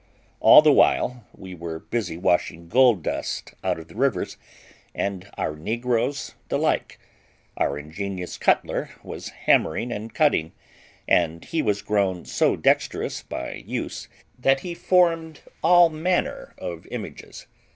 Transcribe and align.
All 0.39 0.63
the 0.63 0.73
while 0.73 1.25
we 1.31 1.53
were 1.53 1.77
busy 1.77 2.17
washing 2.17 2.67
gold 2.67 3.03
dust 3.03 3.53
out 3.63 3.77
of 3.77 3.87
the 3.87 3.93
rivers, 3.93 4.35
and 4.95 5.29
our 5.37 5.55
negroes 5.55 6.33
the 6.49 6.57
like, 6.57 6.97
our 7.55 7.77
ingenious 7.77 8.35
cutler 8.39 8.89
was 9.03 9.29
hammering 9.29 9.91
and 9.91 10.11
cutting, 10.11 10.53
and 11.07 11.45
he 11.45 11.61
was 11.61 11.83
grown 11.83 12.25
so 12.25 12.55
dexterous 12.55 13.21
by 13.21 13.63
use 13.67 14.07
that 14.39 14.61
he 14.61 14.73
formed 14.73 15.41
all 15.61 15.89
manner 15.89 16.55
of 16.57 16.87
images. 16.89 17.45